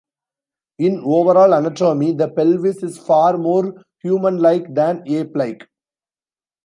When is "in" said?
0.79-0.99